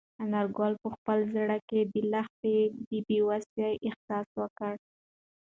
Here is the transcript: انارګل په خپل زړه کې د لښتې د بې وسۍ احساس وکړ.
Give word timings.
انارګل 0.23 0.73
په 0.83 0.89
خپل 0.95 1.17
زړه 1.35 1.57
کې 1.69 1.79
د 1.93 1.95
لښتې 2.11 2.57
د 2.87 2.89
بې 3.07 3.19
وسۍ 3.27 3.73
احساس 3.87 4.27
وکړ. 4.41 4.73